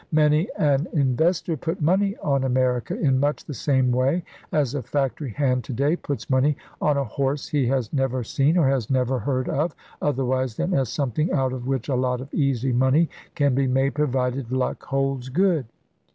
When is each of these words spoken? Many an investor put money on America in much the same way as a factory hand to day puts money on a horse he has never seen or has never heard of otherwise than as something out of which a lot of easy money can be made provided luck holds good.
Many 0.11 0.49
an 0.57 0.87
investor 0.93 1.55
put 1.55 1.79
money 1.79 2.17
on 2.23 2.43
America 2.43 2.97
in 2.99 3.19
much 3.19 3.45
the 3.45 3.53
same 3.53 3.91
way 3.91 4.23
as 4.51 4.73
a 4.73 4.81
factory 4.81 5.29
hand 5.29 5.63
to 5.65 5.73
day 5.73 5.95
puts 5.95 6.27
money 6.27 6.57
on 6.81 6.97
a 6.97 7.03
horse 7.03 7.49
he 7.49 7.67
has 7.67 7.93
never 7.93 8.23
seen 8.23 8.57
or 8.57 8.67
has 8.67 8.89
never 8.89 9.19
heard 9.19 9.47
of 9.47 9.75
otherwise 10.01 10.55
than 10.55 10.73
as 10.73 10.89
something 10.89 11.31
out 11.31 11.53
of 11.53 11.67
which 11.67 11.87
a 11.87 11.93
lot 11.93 12.19
of 12.19 12.33
easy 12.33 12.71
money 12.73 13.09
can 13.35 13.53
be 13.53 13.67
made 13.67 13.93
provided 13.93 14.51
luck 14.51 14.85
holds 14.85 15.29
good. 15.29 15.67